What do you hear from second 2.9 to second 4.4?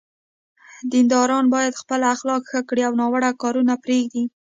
ناوړه کارونه پرېږدي.